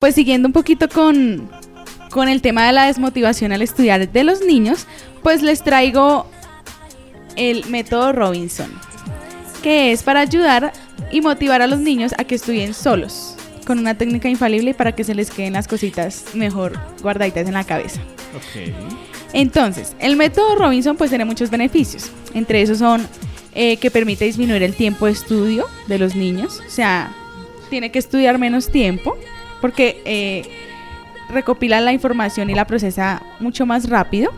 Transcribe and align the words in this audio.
Pues 0.00 0.14
siguiendo 0.14 0.48
un 0.48 0.54
poquito 0.54 0.88
con, 0.88 1.50
con 2.10 2.30
el 2.30 2.40
tema 2.40 2.66
de 2.66 2.72
la 2.72 2.86
desmotivación 2.86 3.52
al 3.52 3.60
estudiar 3.60 4.10
de 4.10 4.24
los 4.24 4.40
niños, 4.40 4.86
pues 5.22 5.42
les 5.42 5.62
traigo 5.62 6.24
el 7.36 7.66
método 7.66 8.14
Robinson, 8.14 8.72
que 9.62 9.92
es 9.92 10.02
para 10.02 10.20
ayudar 10.20 10.72
y 11.12 11.20
motivar 11.20 11.60
a 11.60 11.66
los 11.66 11.80
niños 11.80 12.14
a 12.16 12.24
que 12.24 12.36
estudien 12.36 12.72
solos, 12.72 13.36
con 13.66 13.78
una 13.78 13.94
técnica 13.94 14.30
infalible 14.30 14.72
para 14.72 14.92
que 14.92 15.04
se 15.04 15.14
les 15.14 15.30
queden 15.30 15.52
las 15.52 15.68
cositas 15.68 16.24
mejor 16.32 16.78
guardaditas 17.02 17.46
en 17.46 17.52
la 17.52 17.64
cabeza. 17.64 18.00
Entonces, 19.34 19.94
el 19.98 20.16
método 20.16 20.54
Robinson 20.54 20.96
pues 20.96 21.10
tiene 21.10 21.26
muchos 21.26 21.50
beneficios. 21.50 22.10
Entre 22.32 22.62
esos 22.62 22.78
son 22.78 23.06
eh, 23.54 23.76
que 23.76 23.90
permite 23.90 24.24
disminuir 24.24 24.62
el 24.62 24.74
tiempo 24.74 25.04
de 25.04 25.12
estudio 25.12 25.66
de 25.88 25.98
los 25.98 26.16
niños. 26.16 26.62
O 26.66 26.70
sea, 26.70 27.14
tiene 27.68 27.92
que 27.92 27.98
estudiar 27.98 28.38
menos 28.38 28.70
tiempo 28.70 29.18
porque 29.60 30.02
eh, 30.04 30.42
recopila 31.30 31.80
la 31.80 31.92
información 31.92 32.50
y 32.50 32.54
la 32.54 32.66
procesa 32.66 33.22
mucho 33.38 33.66
más 33.66 33.88
rápido. 33.88 34.32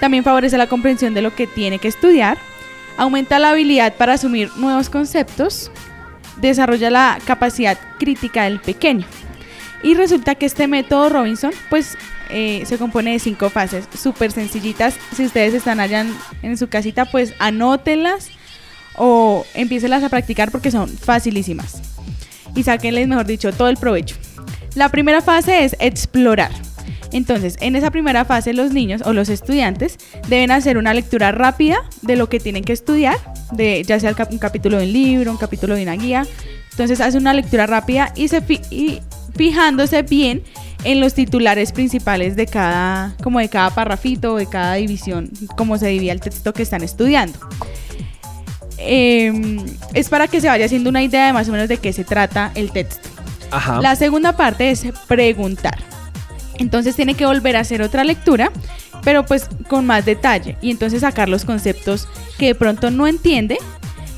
También 0.00 0.24
favorece 0.24 0.58
la 0.58 0.66
comprensión 0.66 1.14
de 1.14 1.22
lo 1.22 1.34
que 1.34 1.46
tiene 1.46 1.78
que 1.78 1.88
estudiar. 1.88 2.38
Aumenta 2.96 3.38
la 3.38 3.50
habilidad 3.50 3.94
para 3.94 4.14
asumir 4.14 4.50
nuevos 4.56 4.90
conceptos. 4.90 5.70
Desarrolla 6.40 6.90
la 6.90 7.18
capacidad 7.24 7.78
crítica 7.98 8.44
del 8.44 8.60
pequeño. 8.60 9.06
Y 9.82 9.94
resulta 9.94 10.34
que 10.34 10.46
este 10.46 10.68
método 10.68 11.08
Robinson, 11.08 11.52
pues 11.68 11.96
eh, 12.30 12.62
se 12.66 12.78
compone 12.78 13.12
de 13.12 13.18
cinco 13.18 13.50
fases 13.50 13.86
súper 14.00 14.32
sencillitas. 14.32 14.94
Si 15.14 15.26
ustedes 15.26 15.54
están 15.54 15.80
allá 15.80 16.06
en, 16.42 16.56
su 16.56 16.68
casita, 16.68 17.04
pues 17.04 17.34
anótenlas 17.38 18.30
o 18.96 19.44
empiecenlas 19.54 20.02
a 20.02 20.08
practicar 20.08 20.50
porque 20.50 20.70
son 20.70 20.88
facilísimas. 20.88 21.82
Y 22.54 22.62
sáquenles, 22.62 23.08
mejor 23.08 23.26
dicho, 23.26 23.52
todo 23.52 23.68
el 23.68 23.76
provecho. 23.76 24.16
La 24.74 24.88
primera 24.88 25.20
fase 25.20 25.64
es 25.64 25.76
explorar. 25.78 26.50
Entonces, 27.12 27.56
en 27.60 27.76
esa 27.76 27.90
primera 27.90 28.24
fase 28.24 28.54
los 28.54 28.72
niños 28.72 29.02
o 29.04 29.12
los 29.12 29.28
estudiantes 29.28 29.98
deben 30.28 30.50
hacer 30.50 30.78
una 30.78 30.94
lectura 30.94 31.30
rápida 31.30 31.78
de 32.00 32.16
lo 32.16 32.28
que 32.28 32.40
tienen 32.40 32.64
que 32.64 32.72
estudiar, 32.72 33.18
de 33.52 33.82
ya 33.84 34.00
sea 34.00 34.14
un 34.30 34.38
capítulo 34.38 34.78
de 34.78 34.86
un 34.86 34.92
libro, 34.92 35.30
un 35.30 35.36
capítulo 35.36 35.74
de 35.74 35.82
una 35.82 35.94
guía. 35.94 36.26
Entonces, 36.70 37.00
hace 37.00 37.18
una 37.18 37.34
lectura 37.34 37.66
rápida 37.66 38.12
y, 38.16 38.28
se 38.28 38.42
y 38.70 39.00
fijándose 39.36 40.02
bien 40.02 40.42
en 40.84 41.00
los 41.00 41.12
titulares 41.14 41.70
principales 41.72 42.34
de 42.34 42.46
cada, 42.46 43.14
como 43.22 43.38
de 43.40 43.48
cada 43.48 43.70
parrafito, 43.70 44.36
de 44.36 44.46
cada 44.46 44.74
división, 44.74 45.30
como 45.56 45.76
se 45.76 45.88
divide 45.88 46.12
el 46.12 46.20
texto 46.20 46.54
que 46.54 46.62
están 46.62 46.82
estudiando. 46.82 47.38
Em, 48.78 49.64
es 49.94 50.08
para 50.08 50.26
que 50.26 50.40
se 50.40 50.48
vaya 50.48 50.64
haciendo 50.64 50.90
una 50.90 51.02
idea 51.02 51.26
de 51.26 51.32
más 51.32 51.48
o 51.48 51.52
menos 51.52 51.68
de 51.68 51.76
qué 51.76 51.92
se 51.92 52.04
trata 52.04 52.50
el 52.54 52.72
texto. 52.72 53.11
La 53.80 53.96
segunda 53.96 54.36
parte 54.36 54.70
es 54.70 54.86
preguntar. 55.06 55.78
Entonces 56.58 56.96
tiene 56.96 57.14
que 57.14 57.26
volver 57.26 57.56
a 57.56 57.60
hacer 57.60 57.82
otra 57.82 58.04
lectura, 58.04 58.50
pero 59.02 59.24
pues 59.24 59.48
con 59.68 59.86
más 59.86 60.04
detalle 60.04 60.56
y 60.62 60.70
entonces 60.70 61.00
sacar 61.00 61.28
los 61.28 61.44
conceptos 61.44 62.08
que 62.38 62.46
de 62.46 62.54
pronto 62.54 62.90
no 62.90 63.06
entiende 63.06 63.58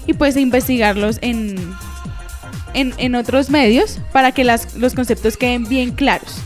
y 0.06 0.12
pues 0.14 0.36
investigarlos 0.36 1.18
en, 1.22 1.56
en, 2.74 3.14
otros 3.14 3.50
medios 3.50 3.98
para 4.12 4.32
que 4.32 4.44
los 4.44 4.94
conceptos 4.94 5.36
queden 5.36 5.64
bien 5.64 5.92
claros. 5.92 6.36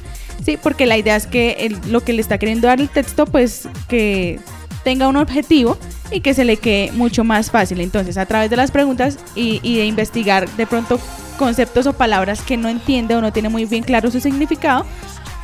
Sí, 0.45 0.59
porque 0.63 0.87
la 0.87 0.97
idea 0.97 1.17
es 1.17 1.27
que 1.27 1.77
lo 1.89 2.03
que 2.03 2.13
le 2.13 2.23
está 2.23 2.39
queriendo 2.39 2.69
dar 2.69 2.81
el 2.81 2.89
texto, 2.89 3.27
pues 3.27 3.69
que 3.89 4.39
tenga 4.85 5.09
un 5.09 5.17
objetivo 5.17 5.77
y 6.11 6.21
que 6.21 6.33
se 6.35 6.45
le 6.45 6.57
quede 6.57 6.93
mucho 6.93 7.25
más 7.25 7.51
fácil. 7.51 7.81
Entonces, 7.81 8.17
a 8.17 8.27
través 8.27 8.49
de 8.51 8.57
las 8.57 8.71
preguntas 8.71 9.19
y, 9.35 9.59
de 9.77 9.85
investigar 9.85 10.49
de 10.51 10.67
pronto 10.67 10.99
conceptos 11.39 11.87
o 11.87 11.95
palabras 11.95 12.43
que 12.43 12.59
no 12.59 12.69
entiende 12.69 13.17
o 13.17 13.23
no 13.23 13.33
tiene 13.33 13.49
muy 13.49 13.65
bien 13.65 13.83
claro 13.83 14.11
su 14.11 14.21
significado, 14.21 14.85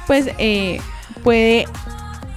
pues 0.07 0.29
eh, 0.37 0.79
puede 1.23 1.65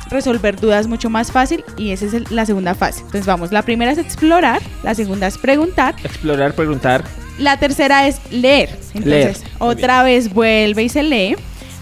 resolver 0.09 0.57
dudas 0.57 0.87
mucho 0.87 1.09
más 1.09 1.31
fácil 1.31 1.65
y 1.75 1.91
esa 1.91 2.05
es 2.05 2.31
la 2.31 2.45
segunda 2.45 2.75
fase. 2.75 3.01
Entonces 3.01 3.25
vamos, 3.25 3.51
la 3.51 3.63
primera 3.63 3.91
es 3.91 3.97
explorar, 3.97 4.61
la 4.83 4.95
segunda 4.95 5.27
es 5.27 5.37
preguntar. 5.37 5.95
Explorar, 6.03 6.53
preguntar. 6.53 7.03
La 7.37 7.57
tercera 7.57 8.07
es 8.07 8.19
leer. 8.31 8.69
Entonces 8.93 9.43
otra 9.59 10.03
vez 10.03 10.33
vuelve 10.33 10.83
y 10.83 10.89
se 10.89 11.03
lee. 11.03 11.35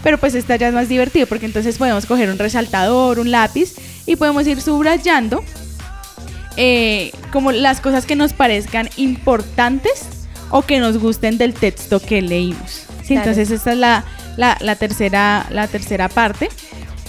Pero 0.03 0.19
pues 0.19 0.35
esta 0.35 0.55
ya 0.55 0.67
es 0.67 0.73
más 0.73 0.87
divertido 0.87 1.25
porque 1.25 1.47
entonces 1.47 1.77
podemos 1.77 2.05
coger 2.05 2.29
un 2.29 2.37
resaltador, 2.37 3.19
un 3.19 3.31
lápiz 3.31 3.73
y 4.05 4.15
podemos 4.15 4.45
ir 4.45 4.61
subrayando 4.61 5.43
eh, 6.57 7.11
como 7.31 7.51
las 7.51 7.81
cosas 7.81 8.05
que 8.05 8.15
nos 8.15 8.33
parezcan 8.33 8.89
importantes 8.97 10.07
o 10.49 10.61
que 10.61 10.79
nos 10.79 10.97
gusten 10.97 11.37
del 11.37 11.53
texto 11.53 11.99
que 11.99 12.21
leímos. 12.21 12.83
Entonces 13.09 13.51
esta 13.51 13.71
es 13.71 13.77
la, 13.77 14.03
la, 14.37 14.75
tercera, 14.75 15.45
la 15.49 15.67
tercera 15.67 16.09
parte. 16.09 16.49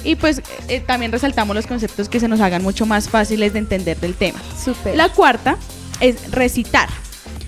Y 0.04 0.14
pues 0.14 0.42
eh, 0.68 0.80
también 0.80 1.10
resaltamos 1.10 1.56
los 1.56 1.66
conceptos 1.66 2.08
que 2.08 2.20
se 2.20 2.28
nos 2.28 2.40
hagan 2.40 2.62
mucho 2.62 2.86
más 2.86 3.08
fáciles 3.08 3.52
de 3.52 3.58
entender 3.58 3.98
del 3.98 4.14
tema. 4.14 4.38
La 4.94 5.08
cuarta 5.08 5.56
es 6.00 6.30
recitar. 6.30 6.88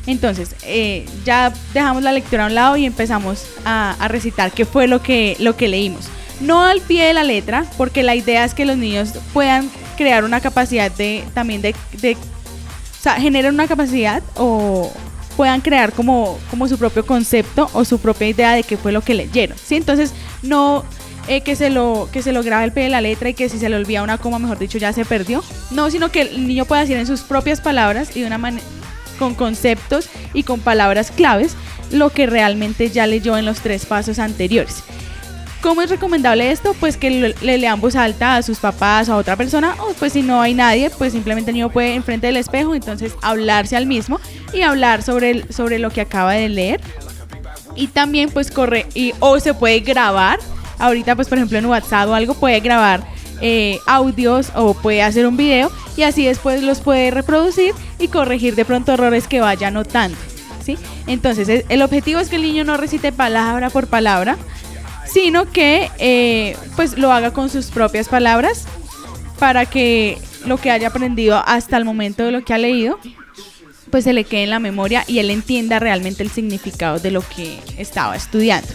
Entonces, 0.07 0.57
eh, 0.65 1.07
ya 1.25 1.53
dejamos 1.75 2.03
la 2.03 2.13
lectura 2.13 2.45
a 2.45 2.47
un 2.47 2.55
lado 2.55 2.77
y 2.77 2.87
empezamos 2.87 3.45
a, 3.65 3.95
recitar 4.09 4.53
qué 4.53 4.65
fue 4.65 4.89
lo 4.89 5.03
que, 5.03 5.37
lo 5.39 5.57
que 5.57 5.69
leímos. 5.69 6.09
No 6.41 6.65
al 6.65 6.81
pie 6.81 7.05
de 7.05 7.13
la 7.13 7.25
letra, 7.25 7.65
porque 7.77 8.03
la 8.03 8.15
idea 8.15 8.45
es 8.45 8.55
que 8.55 8.65
los 8.65 8.77
niños 8.79 9.13
puedan 9.33 9.71
crear 9.97 10.25
una 10.25 10.41
capacidad 10.41 10.91
de 10.91 11.25
también 11.35 11.61
de, 11.61 11.75
de 12.01 12.15
o 12.15 13.03
sea, 13.03 13.15
generar 13.15 13.53
una 13.53 13.69
capacidad 13.69 14.23
o 14.37 14.91
puedan 15.39 15.61
crear 15.61 15.93
como, 15.93 16.37
como 16.51 16.67
su 16.67 16.77
propio 16.79 17.07
concepto 17.07 17.71
o 17.73 17.85
su 17.85 18.01
propia 18.01 18.27
idea 18.27 18.55
de 18.55 18.65
qué 18.65 18.77
fue 18.77 18.91
lo 18.91 19.03
que 19.03 19.15
leyeron. 19.15 19.57
¿sí? 19.57 19.77
Entonces, 19.77 20.13
no 20.43 20.85
eh, 21.29 21.43
que, 21.43 21.55
se 21.55 21.71
lo, 21.71 22.09
que 22.13 22.23
se 22.23 22.33
lo 22.33 22.43
grabe 22.43 22.65
el 22.65 22.73
pie 22.73 22.83
de 22.83 22.89
la 22.89 23.01
letra 23.01 23.29
y 23.29 23.35
que 23.35 23.49
si 23.49 23.57
se 23.57 23.69
le 23.69 23.77
olvida 23.77 24.03
una 24.03 24.19
coma, 24.19 24.41
mejor 24.41 24.59
dicho, 24.59 24.79
ya 24.79 24.93
se 24.93 25.05
perdió. 25.05 25.45
No, 25.71 25.93
sino 25.93 26.11
que 26.11 26.23
el 26.23 26.49
niño 26.49 26.65
pueda 26.65 26.81
decir 26.81 26.97
en 26.97 27.07
sus 27.07 27.21
propias 27.21 27.61
palabras 27.61 28.17
y 28.17 28.23
de 28.23 28.27
una 28.27 28.41
con 29.17 29.37
conceptos 29.37 30.09
y 30.35 30.43
con 30.43 30.59
palabras 30.59 31.13
claves 31.13 31.55
lo 31.93 32.11
que 32.11 32.27
realmente 32.27 32.91
ya 32.91 33.07
leyó 33.07 33.39
en 33.39 33.45
los 33.45 33.61
tres 33.61 33.87
pasos 33.87 34.19
anteriores. 34.19 34.83
¿Cómo 35.61 35.83
es 35.83 35.91
recomendable 35.91 36.53
esto? 36.53 36.75
Pues 36.79 36.97
que 36.97 37.35
le 37.41 37.59
lean 37.59 37.81
voz 37.81 37.97
alta 37.97 38.37
a 38.37 38.43
sus 38.43 38.59
papás 38.59 39.09
o 39.09 39.15
a 39.15 39.17
otra 39.17 39.35
persona, 39.35 39.75
o 39.81 39.93
pues 39.95 40.13
si 40.13 40.23
no 40.23 40.41
hay 40.41 40.55
nadie, 40.55 40.89
pues 40.91 41.13
simplemente 41.13 41.51
el 41.51 41.57
niño 41.57 41.71
puede 41.71 41.95
enfrente 41.95 42.29
del 42.29 42.37
espejo, 42.37 42.77
entonces 42.77 43.15
hablarse 43.23 43.77
al 43.77 43.87
mismo 43.87 44.21
y 44.53 44.63
hablar 44.63 45.03
sobre, 45.03 45.31
el, 45.31 45.53
sobre 45.53 45.81
lo 45.81 45.91
que 45.91 46.01
acaba 46.01 46.35
de 46.35 46.49
leer. 46.49 46.81
Y 47.75 47.89
también 47.89 48.31
pues 48.31 48.53
corre, 48.53 48.87
y, 48.95 49.15
o 49.19 49.41
se 49.41 49.53
puede 49.53 49.81
grabar, 49.81 50.39
ahorita 50.79 51.17
pues 51.17 51.29
por 51.29 51.39
ejemplo 51.39 51.59
en 51.59 51.67
WhatsApp 51.67 52.09
o 52.09 52.15
algo 52.15 52.35
puede 52.35 52.61
grabar 52.61 53.03
eh, 53.41 53.79
audios 53.87 54.51
o 54.55 54.75
puede 54.75 55.03
hacer 55.03 55.27
un 55.27 55.37
video 55.37 55.71
y 55.97 56.03
así 56.03 56.25
después 56.25 56.63
los 56.63 56.81
puede 56.81 57.11
reproducir 57.11 57.73
y 57.99 58.09
corregir 58.09 58.55
de 58.55 58.65
pronto 58.65 58.93
errores 58.93 59.27
que 59.27 59.41
vaya 59.41 59.71
notando. 59.71 60.17
¿sí? 60.65 60.79
Entonces 61.07 61.65
el 61.69 61.83
objetivo 61.83 62.21
es 62.21 62.29
que 62.29 62.37
el 62.37 62.43
niño 62.43 62.65
no 62.65 62.77
recite 62.77 63.13
palabra 63.13 63.71
por 63.71 63.87
palabra, 63.87 64.37
sino 65.13 65.51
que 65.51 65.91
eh, 65.99 66.57
pues 66.77 66.99
lo 66.99 67.13
haga 67.13 67.33
con 67.33 67.51
sus 67.51 67.67
propias 67.67 68.09
palabras 68.09 68.65
para 69.39 69.67
que 69.67 70.19
lo 70.47 70.59
que 70.59 70.71
haya 70.71 70.89
aprendido 70.89 71.43
hasta 71.47 71.77
el 71.77 71.85
momento 71.85 72.25
de 72.25 72.33
lo 72.33 72.45
que 72.45 72.55
ha 72.55 72.59
leído 72.59 72.99
pues 73.91 74.05
se 74.05 74.13
le 74.13 74.25
quede 74.25 74.45
en 74.45 74.51
la 74.51 74.59
memoria 74.59 75.05
y 75.07 75.19
él 75.19 75.31
entienda 75.31 75.79
realmente 75.79 76.23
el 76.23 76.31
significado 76.31 76.99
de 76.99 77.11
lo 77.11 77.23
que 77.23 77.59
estaba 77.79 78.17
estudiando. 78.17 78.69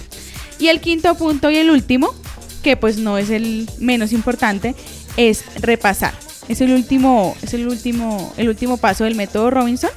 Y 0.59 0.69
el 0.69 0.81
quinto 0.81 1.13
punto 1.15 1.51
y 1.51 1.57
el 1.57 1.69
último 1.69 2.15
que 2.63 2.77
pues 2.77 2.97
no 2.97 3.17
es 3.17 3.29
el 3.29 3.69
menos 3.77 4.13
importante, 4.13 4.73
es 5.17 5.43
repasar. 5.61 6.13
Es 6.47 6.61
el 6.61 6.71
último, 6.71 7.35
es 7.43 7.53
el 7.53 7.67
último, 7.67 8.33
el 8.37 8.49
último 8.49 8.77
paso 8.77 9.03
del 9.03 9.15
método 9.15 9.51
Robinson. 9.51 9.91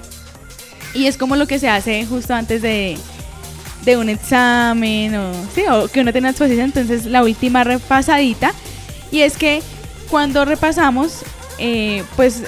Y 0.92 1.06
es 1.06 1.16
como 1.16 1.36
lo 1.36 1.46
que 1.46 1.58
se 1.58 1.68
hace 1.68 2.04
justo 2.04 2.34
antes 2.34 2.60
de, 2.62 2.98
de 3.86 3.96
un 3.96 4.10
examen 4.10 5.14
o, 5.14 5.32
sí, 5.54 5.62
o 5.70 5.88
que 5.88 6.00
uno 6.00 6.12
tenga 6.12 6.28
exposición. 6.28 6.66
Entonces 6.66 7.06
la 7.06 7.22
última 7.22 7.64
repasadita. 7.64 8.52
Y 9.10 9.20
es 9.20 9.38
que 9.38 9.62
cuando 10.10 10.44
repasamos, 10.44 11.22
eh, 11.58 12.04
pues 12.16 12.42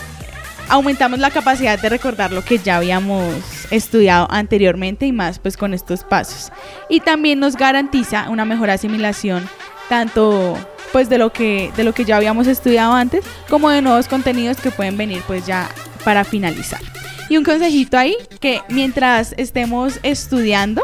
aumentamos 0.68 1.18
la 1.18 1.30
capacidad 1.30 1.80
de 1.80 1.88
recordar 1.88 2.32
lo 2.32 2.44
que 2.44 2.58
ya 2.58 2.76
habíamos 2.76 3.24
estudiado 3.70 4.26
anteriormente 4.30 5.06
y 5.06 5.12
más 5.12 5.38
pues 5.38 5.56
con 5.56 5.72
estos 5.72 6.04
pasos. 6.04 6.52
Y 6.90 7.00
también 7.00 7.40
nos 7.40 7.56
garantiza 7.56 8.28
una 8.28 8.44
mejor 8.44 8.68
asimilación 8.68 9.48
tanto 9.88 10.54
pues 10.92 11.08
de 11.08 11.16
lo 11.18 11.32
que 11.32 11.72
de 11.76 11.84
lo 11.84 11.94
que 11.94 12.04
ya 12.04 12.16
habíamos 12.16 12.46
estudiado 12.46 12.92
antes 12.92 13.24
como 13.48 13.70
de 13.70 13.80
nuevos 13.80 14.08
contenidos 14.08 14.58
que 14.58 14.70
pueden 14.70 14.98
venir 14.98 15.22
pues 15.26 15.46
ya 15.46 15.68
para 16.04 16.24
finalizar 16.24 16.80
y 17.28 17.36
un 17.36 17.44
consejito 17.44 17.96
ahí 17.96 18.16
que 18.40 18.60
mientras 18.68 19.34
estemos 19.36 19.98
estudiando 20.02 20.82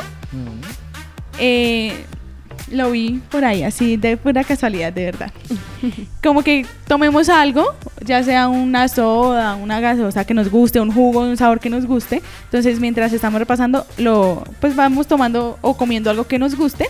eh, 1.38 2.04
lo 2.70 2.90
vi 2.90 3.20
por 3.30 3.44
ahí 3.44 3.62
así 3.62 3.96
de 3.96 4.16
pura 4.16 4.44
casualidad 4.44 4.92
de 4.92 5.04
verdad. 5.06 5.32
Como 6.22 6.42
que 6.42 6.66
tomemos 6.88 7.28
algo 7.28 7.74
ya 8.04 8.22
sea 8.22 8.48
una 8.48 8.88
soda 8.88 9.54
una 9.54 9.80
gaseosa 9.80 10.24
que 10.24 10.34
nos 10.34 10.50
guste 10.50 10.80
un 10.80 10.92
jugo 10.92 11.20
un 11.20 11.36
sabor 11.36 11.60
que 11.60 11.70
nos 11.70 11.86
guste. 11.86 12.22
Entonces 12.44 12.80
mientras 12.80 13.12
estamos 13.12 13.38
repasando 13.38 13.86
lo 13.98 14.44
pues 14.60 14.74
vamos 14.74 15.06
tomando 15.06 15.58
o 15.60 15.76
comiendo 15.76 16.10
algo 16.10 16.26
que 16.26 16.38
nos 16.38 16.54
guste. 16.54 16.88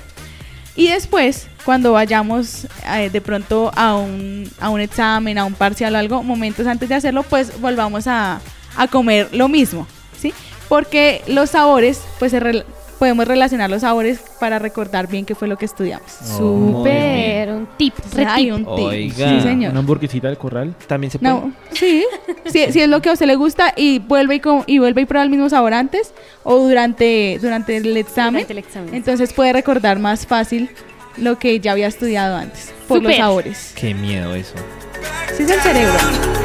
Y 0.77 0.89
después, 0.89 1.47
cuando 1.65 1.93
vayamos 1.93 2.67
eh, 2.97 3.09
de 3.09 3.21
pronto 3.21 3.71
a 3.77 3.95
un, 3.95 4.51
a 4.61 4.71
un 4.71 4.81
examen, 4.81 5.39
a 5.39 5.45
un 5.45 5.55
parcial 5.55 5.95
o 5.95 5.99
algo, 5.99 6.23
momentos 6.25 6.67
antes 6.67 6.89
de 6.89 6.97
hacerlo, 6.97 7.23
pues 7.23 7.61
volvamos 7.61 8.09
a, 8.09 8.41
a 8.77 8.89
comer 8.89 9.29
lo 9.33 9.49
mismo, 9.49 9.87
¿sí? 10.19 10.35
Porque 10.69 11.23
los 11.29 11.51
sabores, 11.51 12.03
pues 12.19 12.33
se 12.33 12.41
podemos 12.99 13.27
relacionar 13.29 13.69
los 13.71 13.83
sabores 13.83 14.21
para 14.41 14.59
recordar 14.59 15.07
bien 15.09 15.25
qué 15.25 15.35
fue 15.35 15.49
lo 15.49 15.57
que 15.57 15.65
estudiamos. 15.65 16.11
Súper, 16.11 17.51
un 17.51 17.69
tip, 17.77 17.95
Hay 18.27 18.51
un 18.51 18.61
tip. 18.65 18.69
Oiga. 18.69 19.29
Sí, 19.29 19.41
señor. 19.41 19.71
Una 19.71 19.81
hamburguesita 19.81 20.29
del 20.29 20.39
corral. 20.39 20.75
También 20.87 21.11
se 21.11 21.19
puede. 21.19 21.33
No, 21.33 21.53
sí, 21.73 22.05
sí, 22.47 22.67
si 22.71 22.81
es 22.81 22.89
lo 22.89 23.01
que 23.03 23.09
a 23.11 23.13
usted 23.13 23.27
le 23.27 23.37
gusta 23.37 23.73
y 23.77 23.99
vuelve 23.99 24.37
y, 24.37 24.41
co- 24.41 24.65
y 24.67 24.79
vuelve 24.79 25.03
y 25.03 25.05
prueba 25.07 25.25
el 25.25 25.31
mismo 25.31 25.49
sabor 25.49 25.75
antes 25.75 26.13
o 26.43 26.59
durante, 26.59 27.39
durante 27.41 27.77
el 27.77 27.97
examen, 27.97 28.35
Durante 28.45 28.53
el 28.53 28.59
examen. 28.59 28.95
entonces 28.95 29.33
puede 29.33 29.53
recordar 29.53 29.99
más 29.99 30.27
fácil 30.27 30.71
lo 31.17 31.39
que 31.39 31.61
ya 31.61 31.73
había 31.73 31.87
estudiado 31.87 32.37
antes 32.37 32.73
por 32.89 33.03
los 33.03 33.15
sabores. 33.17 33.73
Qué 33.77 33.95
miedo 33.95 34.35
eso. 34.35 34.55
Sí 35.37 35.43
es 35.45 35.51
el 35.51 35.61
cerebro. 35.61 36.44